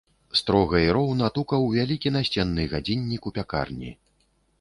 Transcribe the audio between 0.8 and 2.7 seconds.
і роўна тукаў вялікі насценны